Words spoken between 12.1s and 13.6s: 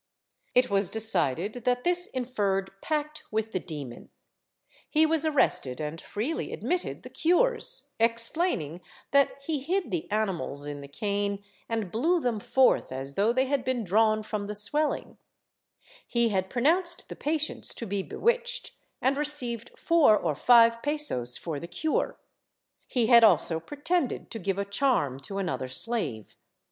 them forth as though they